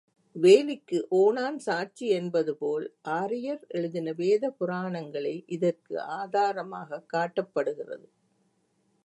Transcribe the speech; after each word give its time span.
வேலிக்கு 0.41 1.03
ஓணான் 1.11 1.55
சாட்சி 1.55 2.07
என்பதுபோல் 2.07 2.95
ஆரியர் 3.01 3.65
எழுதின 3.67 4.11
வேத 4.11 4.55
புராணங்களே 4.59 5.43
இதற்கு 5.45 5.99
ஆதாரமாகக் 5.99 7.05
காட்டப்படுகிறது. 7.13 8.07